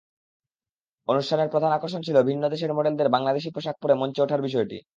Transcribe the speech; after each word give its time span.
অনুষ্ঠানের 1.07 1.51
প্রধান 1.51 1.71
আকর্ষণ 1.73 2.01
ছিল 2.01 2.17
ভিন্ন 2.23 2.43
দেশের 2.49 2.71
মডেলদের 2.73 3.13
বাংলাদেশি 3.15 3.49
পোশাক 3.55 3.75
পরে 3.81 3.93
মঞ্চে 3.93 4.19
ওঠার 4.21 4.41
বিষয়টি। 4.41 4.77